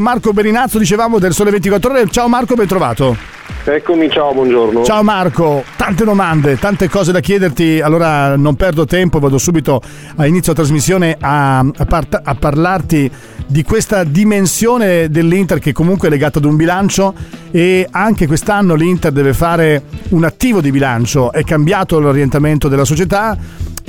[0.00, 2.08] Marco Berinazzo, dicevamo del Sole 24 Ore.
[2.08, 3.16] Ciao Marco, ben trovato.
[3.62, 4.82] Eccomi, ciao, buongiorno.
[4.82, 9.80] Ciao Marco, tante domande, tante cose da chiederti, allora non perdo tempo, vado subito
[10.16, 13.08] a inizio trasmissione a, a, part- a parlarti
[13.46, 17.14] di questa dimensione dell'Inter che comunque è legata ad un bilancio
[17.52, 23.38] e anche quest'anno l'Inter deve fare un attivo di bilancio, è cambiato l'orientamento della società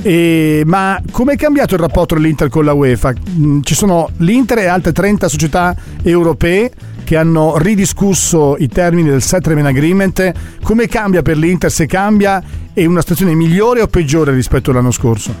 [0.02, 3.12] e, ma come è cambiato il rapporto dell'Inter con la UEFA?
[3.30, 6.70] Mm, ci sono l'Inter e altre 30 società europee
[7.04, 10.32] che hanno ridiscusso i termini del settlement agreement.
[10.62, 11.70] Come cambia per l'Inter?
[11.70, 15.34] Se cambia è una situazione migliore o peggiore rispetto all'anno scorso?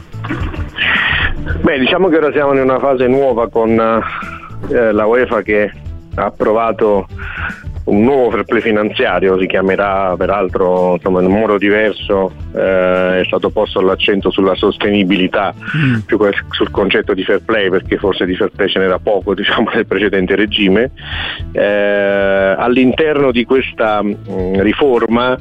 [1.60, 3.70] Beh, diciamo che ora siamo in una fase nuova con
[4.68, 5.72] eh, la UEFA che
[6.14, 7.06] ha approvato
[7.86, 13.24] un nuovo fair play finanziario, si chiamerà peraltro insomma, in un modo diverso, eh, è
[13.26, 15.98] stato posto l'accento sulla sostenibilità mm.
[16.00, 19.34] più che sul concetto di fair play perché forse di fair play ce n'era poco
[19.34, 20.90] diciamo, nel precedente regime.
[21.52, 25.38] Eh, all'interno di questa mh, mm, riforma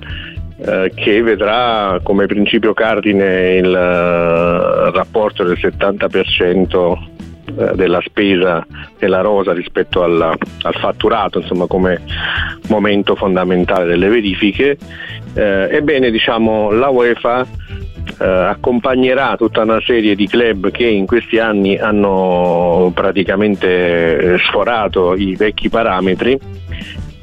[0.58, 7.15] eh, che vedrà come principio cardine il uh, rapporto del 70% eh,
[7.46, 8.66] della spesa
[8.98, 12.02] della rosa rispetto al, al, fatturato insomma, come
[12.68, 14.78] momento fondamentale delle verifiche.
[15.34, 17.46] Eh, ebbene diciamo, la UEFA
[18.20, 25.16] eh, accompagnerà tutta una serie di club che in questi anni hanno praticamente eh, sforato
[25.16, 26.40] i vecchi parametri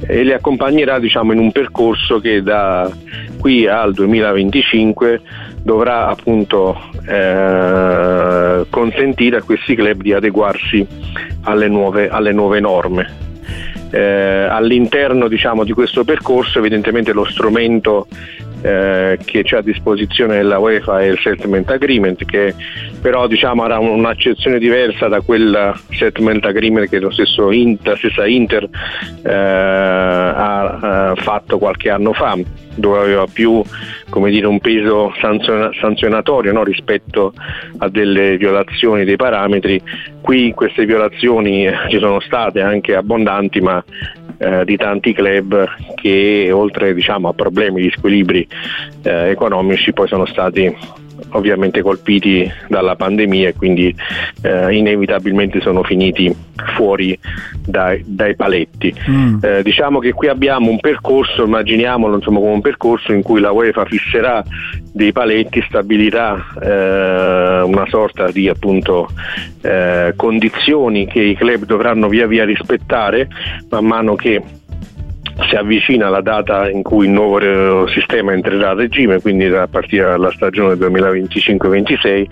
[0.05, 2.91] e li accompagnerà diciamo, in un percorso che da
[3.39, 5.21] qui al 2025
[5.63, 10.87] dovrà appunto eh, consentire a questi club di adeguarsi
[11.43, 13.31] alle nuove, alle nuove norme.
[13.91, 18.07] Eh, all'interno diciamo, di questo percorso evidentemente lo strumento
[18.63, 22.55] eh, che c'è a disposizione della UEFA è il settlement agreement che
[23.01, 27.01] però diciamo avrà un'accezione diversa da quel settlement agreement che
[27.51, 28.69] Inter, stessa Inter
[29.25, 32.39] eh, ha eh, fatto qualche anno fa
[32.75, 33.63] dove aveva più
[34.31, 35.13] dire, un peso
[35.81, 36.65] sanzionatorio no?
[36.65, 37.33] rispetto
[37.79, 39.81] a delle violazioni dei parametri.
[40.21, 43.83] Qui queste violazioni ci sono state anche abbondanti, ma
[44.39, 48.47] eh, di tanti club che oltre diciamo, a problemi di squilibri
[49.03, 50.75] eh, economici poi sono stati
[51.31, 53.95] ovviamente colpiti dalla pandemia e quindi
[54.43, 56.35] eh, inevitabilmente sono finiti
[56.75, 57.19] fuori
[57.65, 58.95] dai, dai paletti.
[59.09, 59.39] Mm.
[59.43, 63.51] Eh, diciamo che qui abbiamo un percorso, immaginiamolo insomma, come un percorso in cui la
[63.51, 64.43] UEFA fisserà
[64.93, 69.09] dei paletti, stabilirà eh, una sorta di appunto,
[69.63, 73.29] eh, condizioni che i club dovranno via via rispettare
[73.71, 74.43] man mano che
[75.49, 80.05] si avvicina la data in cui il nuovo sistema entrerà a regime, quindi a partire
[80.05, 82.27] dalla stagione 2025-26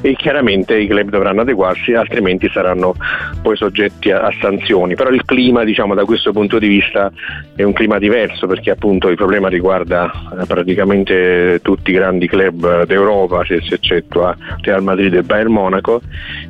[0.00, 2.94] e chiaramente i club dovranno adeguarsi, altrimenti saranno
[3.42, 4.94] poi soggetti a, a sanzioni.
[4.94, 7.10] Però il clima diciamo, da questo punto di vista
[7.54, 10.10] è un clima diverso perché appunto il problema riguarda
[10.40, 16.00] eh, praticamente tutti i grandi club d'Europa, se si eccettua Real Madrid e Bayern Monaco,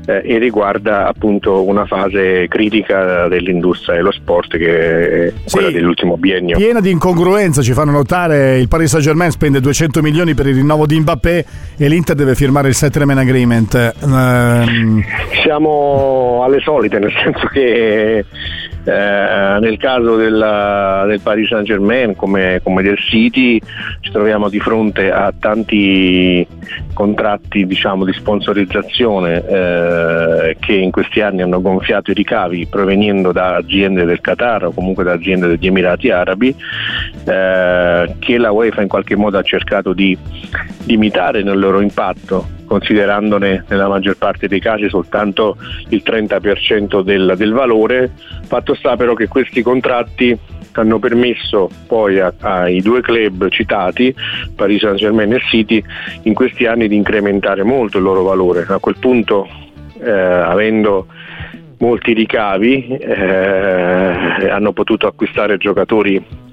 [0.06, 6.16] eh, e riguarda appunto una fase critica dell'industria dello sport che è quella sì dell'ultimo
[6.16, 6.56] biennio.
[6.56, 10.56] Piena di incongruenza, ci fanno notare il Paris Saint Germain spende 200 milioni per il
[10.56, 11.44] rinnovo di Mbappé
[11.76, 13.94] e l'Inter deve firmare il settlement agreement.
[14.00, 15.02] Um...
[15.42, 18.24] Siamo alle solite, nel senso che
[18.88, 23.60] eh, nel caso del, del, Paris Saint Germain come, come, del City
[24.00, 26.46] ci troviamo di fronte a tanti
[26.94, 33.56] contratti diciamo, di sponsorizzazione eh, che in questi anni hanno gonfiato i ricavi provenendo da
[33.56, 36.54] aziende del Qatar o comunque da aziende degli Emirati Arabi
[37.24, 40.16] eh, che la UEFA in qualche modo ha cercato di
[40.84, 45.56] limitare nel loro impatto considerandone nella maggior parte dei casi soltanto
[45.88, 48.12] il 30% del, del valore.
[48.44, 50.38] Fatto sta però che questi contratti
[50.72, 54.14] hanno permesso poi a, ai due club citati,
[54.54, 55.82] Paris Saint Germain e City,
[56.22, 58.64] in questi anni di incrementare molto il loro valore.
[58.68, 59.48] A quel punto,
[60.00, 61.06] eh, avendo
[61.78, 66.46] molti ricavi, eh, hanno potuto acquistare giocatori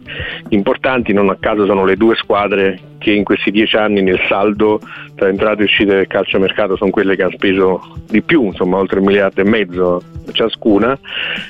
[0.50, 4.80] importanti, non a caso sono le due squadre che in questi dieci anni nel saldo
[5.16, 9.00] tra entrate e uscite del calciomercato sono quelle che hanno speso di più, insomma oltre
[9.00, 10.98] un miliardo e mezzo ciascuna.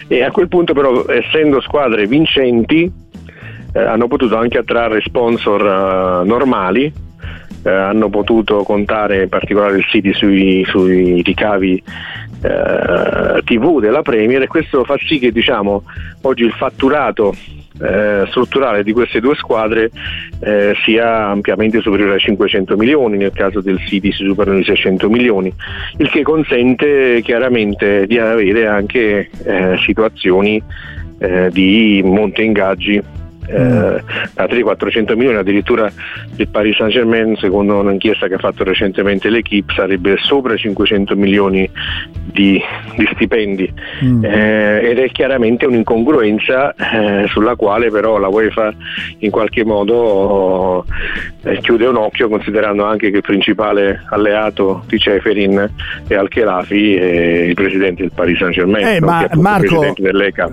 [0.08, 2.92] E a quel punto però essendo squadre vincenti
[3.74, 7.04] eh, hanno potuto anche attrarre sponsor uh, normali
[7.66, 11.82] eh, hanno potuto contare in particolare il City sui, sui ricavi
[12.44, 15.84] eh, TV della Premier e questo fa sì che diciamo,
[16.22, 17.34] oggi il fatturato
[17.82, 19.90] eh, strutturale di queste due squadre
[20.40, 25.10] eh, sia ampiamente superiore ai 500 milioni, nel caso del City si superano i 600
[25.10, 25.54] milioni,
[25.98, 30.62] il che consente chiaramente di avere anche eh, situazioni
[31.20, 33.02] eh, di monte ingaggi
[33.48, 34.04] eh,
[34.36, 35.92] a 300-400 milioni addirittura
[36.36, 41.70] il Paris Saint Germain secondo un'inchiesta che ha fatto recentemente l'Equipe sarebbe sopra 500 milioni
[42.24, 42.62] di,
[42.96, 44.26] di stipendi mm.
[44.26, 48.74] eh, ed è chiaramente un'incongruenza eh, sulla quale però la UEFA
[49.20, 50.86] in qualche modo
[51.46, 55.72] eh, chiude un occhio considerando anche che il principale alleato di Ceferin
[56.08, 59.94] è Al-Khelafi e il presidente del Paris Saint Germain eh, ma Marco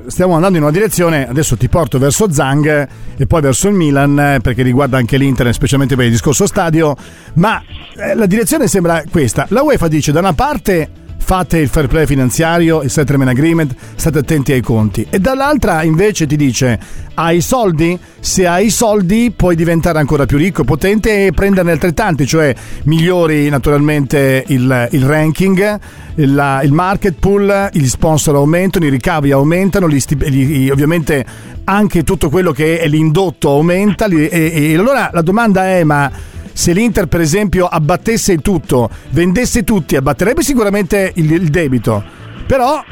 [0.07, 4.19] stiamo andando in una direzione adesso ti porto verso Zang e poi verso il Milan
[4.19, 6.97] eh, perché riguarda anche l'Inter, specialmente per il discorso stadio,
[7.35, 7.63] ma
[7.97, 9.47] eh, la direzione sembra questa.
[9.51, 10.89] La UEFA dice da una parte
[11.33, 15.07] fate il fair play finanziario, il settlement agreement, state attenti ai conti.
[15.09, 16.79] E dall'altra invece ti dice
[17.15, 17.99] hai soldi?
[18.21, 24.45] Se hai soldi puoi diventare ancora più ricco, potente e prenderne altrettanti, cioè migliori naturalmente
[24.49, 25.81] il, il ranking,
[26.17, 31.25] il, il, market pool, gli sponsor aumentano, i ricavi aumentano, gli stip- gli, ovviamente
[31.65, 34.05] anche tutto quello che è l'indotto aumenta.
[34.05, 36.13] E, e, e allora la domanda è ma
[36.53, 42.03] se l'Inter per esempio abbattesse tutto, vendesse tutti, abbatterebbe sicuramente il, il debito,
[42.47, 42.83] però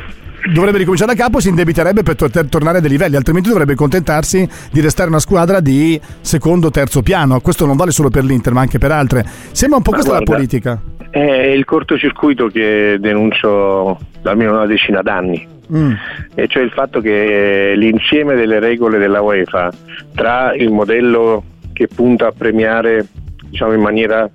[0.52, 3.74] dovrebbe ricominciare da capo e si indebiterebbe per poter tornare a dei livelli, altrimenti dovrebbe
[3.74, 7.40] contentarsi di restare una squadra di secondo o terzo piano.
[7.40, 9.24] Questo non vale solo per l'Inter, ma anche per altre.
[9.52, 10.80] Sembra un po' ma questa guarda, la politica.
[11.10, 15.58] È il cortocircuito che denuncio da almeno una decina d'anni.
[15.72, 15.92] Mm.
[16.34, 19.70] E cioè il fatto che l'insieme delle regole della UEFA
[20.14, 23.06] tra il modello che punta a premiare
[23.50, 24.30] diciamo in maniera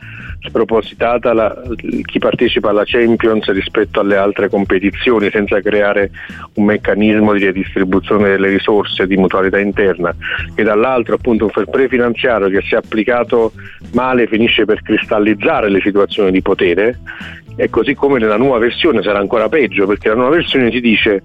[0.47, 1.61] spropositata la,
[2.03, 6.11] chi partecipa alla Champions rispetto alle altre competizioni senza creare
[6.55, 10.13] un meccanismo di redistribuzione delle risorse di mutualità interna
[10.53, 13.53] e dall'altro appunto un fair play finanziario che se applicato
[13.93, 16.99] male finisce per cristallizzare le situazioni di potere
[17.55, 21.23] e così come nella nuova versione sarà ancora peggio perché la nuova versione ti dice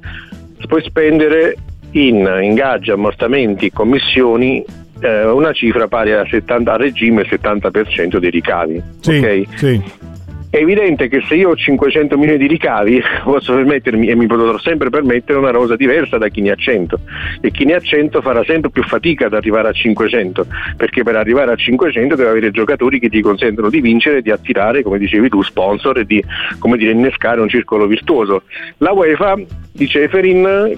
[0.66, 1.56] puoi spendere
[1.92, 4.64] in ingaggi, ammortamenti, commissioni
[5.00, 8.82] eh, una cifra pari a, 70, a regime il 70% dei ricavi.
[9.00, 9.46] Sì, okay?
[9.54, 10.08] sì.
[10.50, 14.58] È evidente che se io ho 500 milioni di ricavi posso permettermi e mi potrò
[14.58, 16.98] sempre permettere una rosa diversa da chi ne ha 100
[17.40, 21.14] e chi ne ha 100 farà sempre più fatica ad arrivare a 500 perché per
[21.14, 25.28] arrivare a 500 deve avere giocatori che ti consentono di vincere di attirare, come dicevi
[25.28, 26.20] tu, sponsor e di
[26.58, 28.42] come dire, innescare un circolo virtuoso.
[28.78, 29.36] La UEFA
[29.70, 30.76] dice Eferin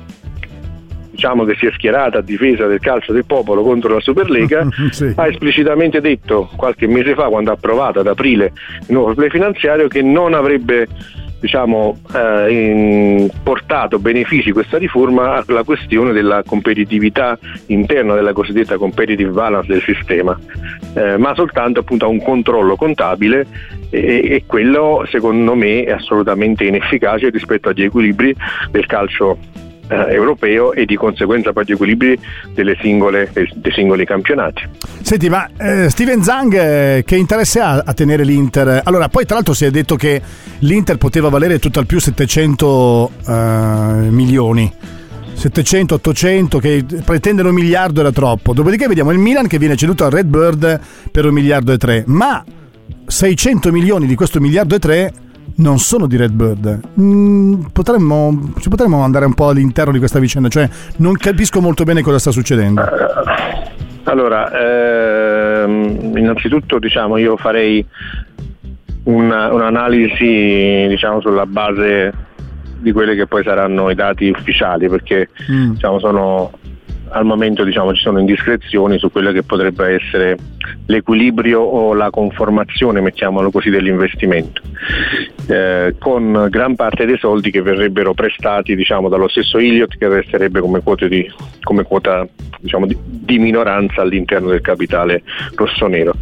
[1.23, 5.13] diciamo che si è schierata a difesa del calcio del popolo contro la Superlega, sì.
[5.15, 9.87] ha esplicitamente detto qualche mese fa, quando ha approvato ad aprile il nuovo play finanziario,
[9.87, 10.89] che non avrebbe
[11.39, 19.73] diciamo, eh, portato benefici questa riforma alla questione della competitività interna della cosiddetta competitive balance
[19.73, 20.37] del sistema,
[20.95, 23.47] eh, ma soltanto appunto a un controllo contabile
[23.91, 28.35] e, e, quello secondo me è assolutamente inefficace rispetto agli equilibri
[28.71, 29.39] del calcio
[29.93, 32.19] eh, europeo e di conseguenza poi gli equilibri
[32.81, 34.63] singole, dei singoli campionati.
[35.03, 38.81] Senti, ma eh, Steven Zang eh, che interesse ha a tenere l'Inter?
[38.85, 40.21] Allora, poi tra l'altro si è detto che
[40.61, 43.33] l'Inter poteva valere tutto al più 700 eh,
[44.11, 44.73] milioni.
[45.35, 48.53] 700, 800 che pretendono un miliardo era troppo.
[48.53, 50.81] Dopodiché vediamo il Milan che viene ceduto al Redbird
[51.11, 52.05] per un miliardo e tre.
[52.07, 52.45] Ma
[53.07, 55.13] 600 milioni di questo miliardo e tre
[55.57, 56.81] non sono di Redbird.
[57.01, 60.69] Mm, potremmo, ci potremmo andare un po' all'interno di questa vicenda, cioè
[60.99, 62.83] non capisco molto bene cosa sta succedendo.
[64.05, 64.51] Allora,
[65.63, 67.85] ehm, innanzitutto diciamo io farei
[69.05, 72.13] una, un'analisi diciamo, sulla base
[72.79, 75.71] di quelli che poi saranno i dati ufficiali perché mm.
[75.73, 76.51] diciamo, sono
[77.13, 80.37] al momento diciamo, ci sono indiscrezioni su quello che potrebbe essere
[80.87, 84.63] l'equilibrio o la conformazione, mettiamolo così, dell'investimento,
[85.49, 90.61] eh, con gran parte dei soldi che verrebbero prestati diciamo, dallo stesso Iliot che resterebbe
[90.61, 91.31] come, di,
[91.63, 92.27] come quota
[92.59, 95.23] diciamo, di, di minoranza all'interno del capitale
[95.55, 96.15] rossonero.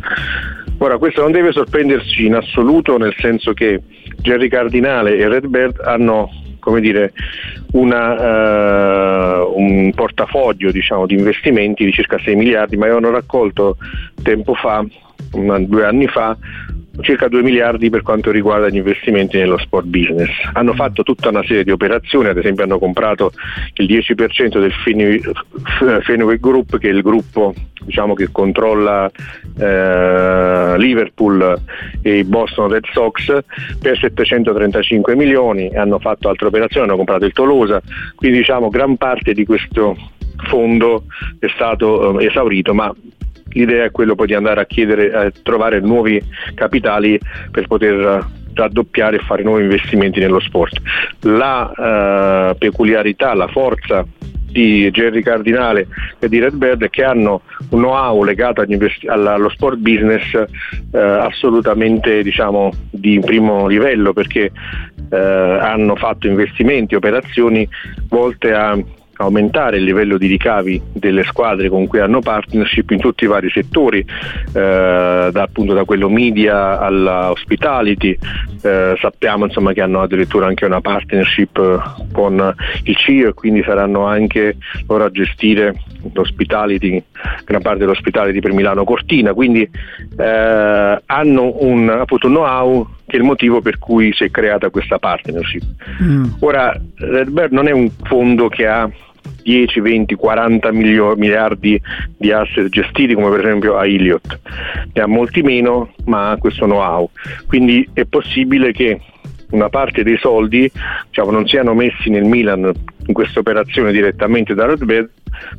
[0.79, 3.81] Ora, questo non deve sorprenderci in assoluto, nel senso che
[4.23, 6.31] Jerry Cardinale e Redbird hanno
[6.61, 7.13] come dire,
[7.73, 13.77] una, uh, un portafoglio diciamo, di investimenti di circa 6 miliardi, ma avevano raccolto
[14.23, 14.85] tempo fa,
[15.33, 16.37] due anni fa,
[17.01, 20.31] circa 2 miliardi per quanto riguarda gli investimenti nello sport business.
[20.53, 23.33] Hanno fatto tutta una serie di operazioni, ad esempio hanno comprato
[23.75, 24.73] il 10% del
[26.03, 27.55] Fenway Group, che è il gruppo
[27.85, 29.11] diciamo, che controlla
[29.59, 31.61] eh, Liverpool
[32.03, 33.39] e i Boston Red Sox
[33.81, 37.81] per 735 milioni, hanno fatto altre operazioni, hanno comprato il Tolosa,
[38.15, 39.97] quindi diciamo gran parte di questo
[40.49, 41.05] fondo
[41.39, 42.93] è stato eh, esaurito, ma
[43.53, 46.23] l'idea è quello poi di andare a chiedere, a trovare nuovi
[46.55, 47.19] capitali
[47.51, 50.81] per poter raddoppiare e fare nuovi investimenti nello sport.
[51.21, 54.05] La eh, peculiarità, la forza
[54.51, 55.87] di Jerry Cardinale
[56.19, 58.65] e di Redbird che hanno un know-how legato
[59.07, 60.23] allo sport business
[60.93, 64.51] eh, assolutamente diciamo, di primo livello perché
[65.11, 67.69] eh, hanno fatto investimenti, operazioni
[68.09, 68.77] volte a
[69.21, 73.51] aumentare il livello di ricavi delle squadre con cui hanno partnership in tutti i vari
[73.51, 78.17] settori, eh, da, appunto da quello media alla hospitality,
[78.63, 84.05] eh, sappiamo insomma, che hanno addirittura anche una partnership con il CIO e quindi saranno
[84.07, 85.75] anche loro a gestire
[86.13, 87.03] l'hospitality,
[87.45, 89.69] gran parte dell'hospitality per Milano Cortina, quindi
[90.17, 94.71] eh, hanno un, appunto, un know-how che è il motivo per cui si è creata
[94.71, 95.65] questa partnership.
[96.03, 96.25] Mm.
[96.41, 98.89] Ora, Redbird non è un fondo che ha
[99.43, 101.81] 10, 20, 40 milio- miliardi
[102.17, 104.41] di asset gestiti come per esempio a Iliot,
[104.93, 107.11] ne ha molti meno ma ha questo know-how,
[107.47, 109.01] quindi è possibile che
[109.51, 110.71] una parte dei soldi
[111.09, 112.73] diciamo, non siano messi nel Milan
[113.07, 115.11] in questa operazione direttamente da Redbird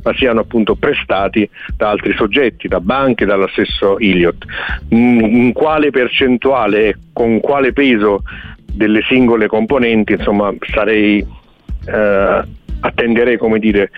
[0.02, 4.44] ma siano appunto prestati da altri soggetti, da banche, dallo stesso Iliot.
[4.90, 8.22] In quale percentuale e con quale peso
[8.66, 11.24] delle singole componenti, insomma, sarei
[11.86, 12.42] eh,
[12.82, 13.90] attenderei come dire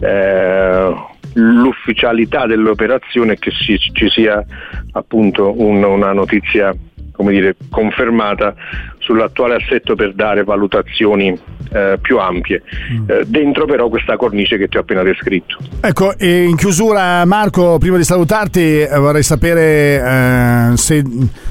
[0.00, 0.94] eh,
[1.34, 4.44] l'ufficialità dell'operazione che ci, ci sia
[4.92, 6.74] appunto un, una notizia
[7.12, 8.54] come dire, confermata
[8.98, 11.36] sull'attuale assetto per dare valutazioni
[11.72, 12.62] eh, più ampie,
[12.92, 13.10] mm.
[13.10, 15.56] eh, dentro però questa cornice che ti ho appena descritto.
[15.80, 21.02] Ecco, in chiusura Marco, prima di salutarti eh, vorrei sapere eh, se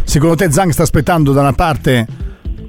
[0.03, 2.05] secondo te Zang sta aspettando da una parte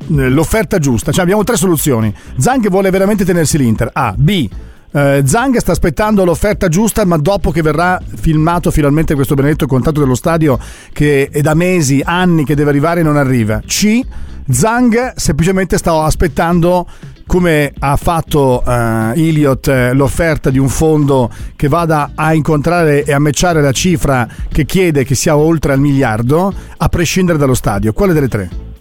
[0.08, 2.14] l'offerta giusta, cioè abbiamo tre soluzioni.
[2.38, 3.90] Zang vuole veramente tenersi l'Inter.
[3.92, 4.48] A, B.
[4.92, 10.00] Eh, Zang sta aspettando l'offerta giusta, ma dopo che verrà filmato finalmente questo benedetto contratto
[10.00, 10.58] dello stadio
[10.92, 13.60] che è da mesi, anni che deve arrivare non arriva.
[13.66, 14.00] C.
[14.48, 16.86] Zang semplicemente sta aspettando
[17.26, 23.12] come ha fatto uh, Iliot eh, l'offerta di un fondo che vada a incontrare e
[23.12, 27.92] a matchare la cifra che chiede che sia oltre al miliardo, a prescindere dallo stadio.
[27.92, 28.75] Quale delle tre?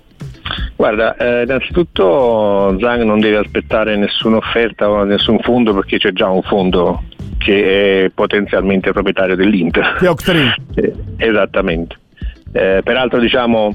[0.75, 6.27] Guarda, eh, innanzitutto Zang non deve aspettare nessuna offerta o nessun fondo perché c'è già
[6.29, 7.03] un fondo
[7.37, 9.97] che è potenzialmente proprietario dell'Inter.
[10.75, 11.95] Eh, esattamente.
[12.51, 13.73] Eh, peraltro diciamo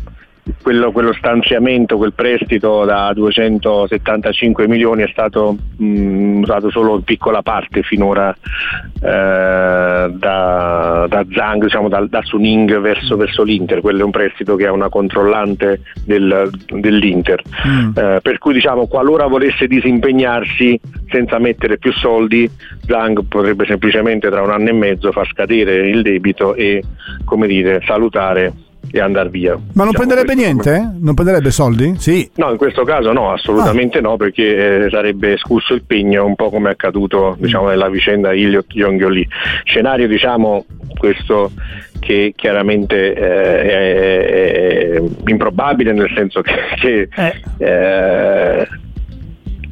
[0.62, 7.04] quello, quello, stanziamento, quel prestito da 275 milioni è stato mh, mm, usato solo in
[7.04, 14.00] piccola parte finora eh, da, da, Zhang, diciamo, da, da Suning verso, verso, l'Inter, quello
[14.00, 17.42] è un prestito che è una controllante del, dell'Inter.
[17.66, 17.90] Mm.
[17.96, 20.78] Eh, per cui diciamo qualora volesse disimpegnarsi
[21.08, 22.50] senza mettere più soldi,
[22.86, 26.82] Zhang potrebbe semplicemente tra un anno e mezzo far scadere il debito e
[27.24, 28.52] come dire, salutare
[28.90, 29.52] e andare via.
[29.52, 30.74] Ma non diciamo prenderebbe niente?
[30.74, 30.88] Eh?
[31.00, 31.94] Non prenderebbe soldi?
[31.98, 32.28] Sì.
[32.36, 34.02] No, in questo caso no, assolutamente ah.
[34.02, 38.32] no, perché eh, sarebbe escusso il pegno, un po' come è accaduto diciamo, nella vicenda
[38.32, 39.26] Iliot Yongyoli.
[39.64, 40.64] Scenario, diciamo,
[40.98, 41.52] questo
[42.00, 47.42] che chiaramente eh, è, è, improbabile, nel senso che, che eh.
[47.58, 48.68] eh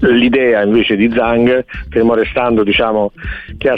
[0.01, 3.11] l'idea invece di Zhang, fermo restando diciamo,
[3.57, 3.77] che ha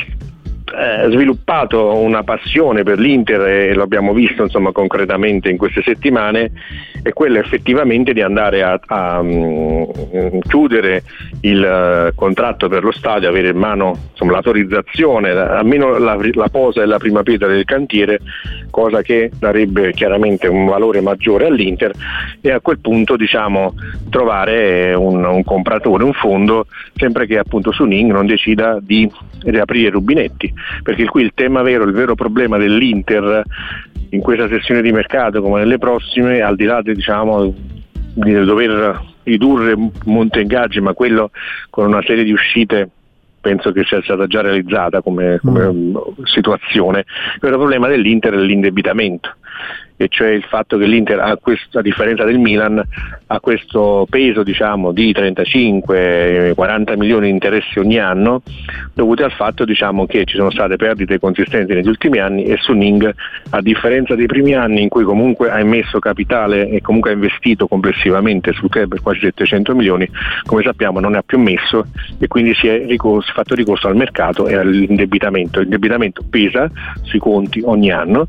[1.10, 6.50] sviluppato una passione per l'Inter e lo abbiamo visto insomma, concretamente in queste settimane
[7.02, 11.02] è quella effettivamente di andare a, a um, chiudere
[11.42, 16.82] il uh, contratto per lo stadio, avere in mano insomma, l'autorizzazione, almeno la, la posa
[16.82, 18.20] e la prima pietra del cantiere,
[18.70, 21.92] cosa che darebbe chiaramente un valore maggiore all'Inter
[22.40, 23.74] e a quel punto diciamo,
[24.10, 29.10] trovare un, un compratore, un fondo, sempre che appunto Suning non decida di
[29.42, 33.42] riaprire i rubinetti perché qui il tema vero, il vero problema dell'Inter
[34.10, 37.54] in questa sessione di mercato come nelle prossime, al di là di, diciamo,
[38.14, 41.30] di dover ridurre monte ingaggi, ma quello
[41.70, 42.90] con una serie di uscite
[43.40, 45.96] penso che sia stata già realizzata come, come mm.
[46.24, 47.06] situazione.
[47.34, 49.34] Il problema dell'Inter è l'indebitamento
[50.00, 52.82] e cioè il fatto che l'Inter, questo, a differenza del Milan,
[53.26, 58.40] ha questo peso diciamo, di 35-40 milioni di interessi ogni anno,
[58.94, 63.14] dovuti al fatto diciamo, che ci sono state perdite consistenti negli ultimi anni e Suning,
[63.50, 67.66] a differenza dei primi anni in cui comunque ha emesso capitale e comunque ha investito
[67.66, 70.08] complessivamente sul club per quasi 700 milioni,
[70.46, 71.84] come sappiamo non ne ha più messo
[72.18, 75.60] e quindi si è ricorso, fatto ricorso al mercato e all'indebitamento.
[75.60, 76.70] L'indebitamento pesa
[77.02, 78.28] sui conti ogni anno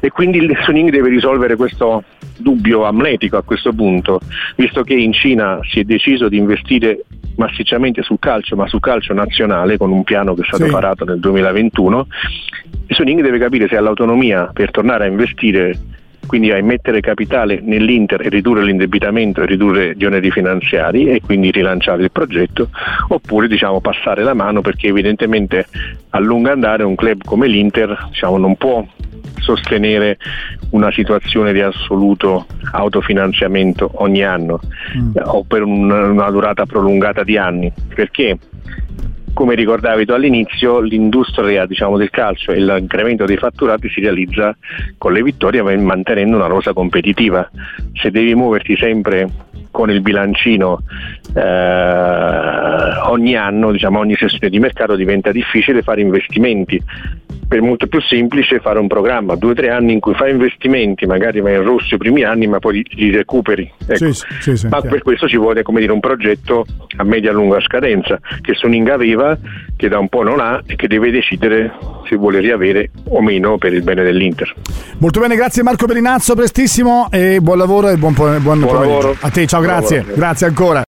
[0.00, 2.04] e quindi il Suning deve risolvere questo
[2.36, 4.20] dubbio amletico a questo punto,
[4.56, 7.04] visto che in Cina si è deciso di investire
[7.36, 10.70] massicciamente sul calcio, ma sul calcio nazionale con un piano che è stato sì.
[10.70, 12.06] varato nel 2021.
[12.86, 15.78] E Suning deve capire se ha l'autonomia per tornare a investire
[16.26, 21.50] quindi a immettere capitale nell'Inter e ridurre l'indebitamento e ridurre gli oneri finanziari e quindi
[21.50, 22.68] rilanciare il progetto,
[23.08, 25.66] oppure diciamo, passare la mano perché evidentemente
[26.10, 28.84] a lungo andare un club come l'Inter diciamo, non può
[29.38, 30.18] sostenere
[30.70, 34.60] una situazione di assoluto autofinanziamento ogni anno
[34.96, 35.16] mm.
[35.24, 38.38] o per un, una durata prolungata di anni, perché
[39.36, 44.56] come ricordavi tu all'inizio, l'industria diciamo, del calcio e l'incremento dei fatturati si realizza
[44.96, 47.46] con le vittorie mantenendo una rosa competitiva.
[47.92, 49.28] Se devi muoverti sempre
[49.70, 50.78] con il bilancino
[51.34, 56.82] eh, ogni anno, diciamo, ogni sessione di mercato diventa difficile fare investimenti
[57.48, 61.06] è molto più semplice fare un programma, due o tre anni in cui fai investimenti,
[61.06, 63.70] magari vai in rosso i primi anni, ma poi li recuperi.
[63.86, 64.12] Ecco.
[64.12, 67.60] Sì, sì, sì, ma per questo ci vuole dire, un progetto a media e lunga
[67.60, 69.38] scadenza, che Soninga aveva,
[69.76, 71.72] che da un po' non ha e che deve decidere
[72.08, 74.52] se vuole riavere o meno per il bene dell'Inter.
[74.98, 79.16] Molto bene, grazie Marco Bellinazzo, prestissimo e buon lavoro e buon, buon, buon, buon lavoro.
[79.20, 80.84] A te, ciao, grazie, grazie ancora.